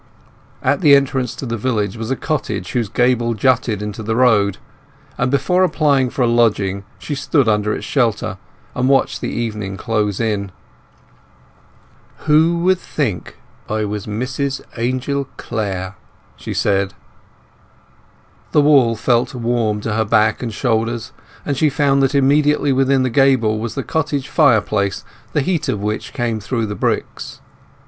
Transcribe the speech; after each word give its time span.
At 0.63 0.81
the 0.81 0.95
entrance 0.95 1.35
to 1.35 1.45
the 1.45 1.59
village 1.59 1.95
was 1.95 2.09
a 2.09 2.15
cottage 2.15 2.71
whose 2.71 2.89
gable 2.89 3.35
jutted 3.35 3.83
into 3.83 4.01
the 4.01 4.15
road, 4.15 4.57
and 5.15 5.29
before 5.29 5.63
applying 5.63 6.09
for 6.09 6.23
a 6.23 6.27
lodging 6.27 6.85
she 6.97 7.13
stood 7.13 7.47
under 7.47 7.71
its 7.71 7.85
shelter, 7.85 8.39
and 8.73 8.89
watched 8.89 9.21
the 9.21 9.29
evening 9.29 9.77
close 9.77 10.19
in. 10.19 10.51
"Who 12.25 12.57
would 12.63 12.79
think 12.79 13.37
I 13.69 13.85
was 13.85 14.07
Mrs 14.07 14.61
Angel 14.75 15.25
Clare!" 15.37 15.93
she 16.35 16.55
said. 16.55 16.95
The 18.53 18.61
wall 18.61 18.95
felt 18.95 19.35
warm 19.35 19.81
to 19.81 19.93
her 19.93 20.03
back 20.03 20.41
and 20.41 20.51
shoulders, 20.51 21.11
and 21.45 21.55
she 21.55 21.69
found 21.69 22.01
that 22.01 22.15
immediately 22.15 22.73
within 22.73 23.03
the 23.03 23.11
gable 23.11 23.59
was 23.59 23.75
the 23.75 23.83
cottage 23.83 24.27
fireplace, 24.29 25.03
the 25.33 25.41
heat 25.41 25.69
of 25.69 25.79
which 25.79 26.11
came 26.11 26.39
through 26.39 26.65
the 26.65 26.73
bricks. 26.73 27.39